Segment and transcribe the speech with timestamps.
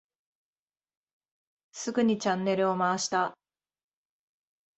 [1.73, 3.37] すぐにチャンネルを回した。